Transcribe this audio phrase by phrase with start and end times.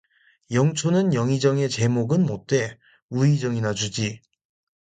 [0.49, 2.79] 영초는 영의정의 재목은 못돼.
[3.11, 4.19] 우의정이나 주지.